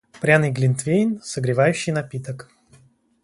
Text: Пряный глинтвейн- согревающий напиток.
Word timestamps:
Пряный 0.21 0.49
глинтвейн- 0.57 1.09
согревающий 1.31 1.93
напиток. 1.93 2.49